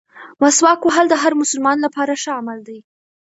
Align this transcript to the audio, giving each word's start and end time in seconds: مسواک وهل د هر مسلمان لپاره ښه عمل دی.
مسواک 0.41 0.81
وهل 0.85 1.05
د 1.09 1.15
هر 1.23 1.33
مسلمان 1.41 1.77
لپاره 1.85 2.13
ښه 2.21 2.31
عمل 2.39 2.59
دی. 2.67 2.79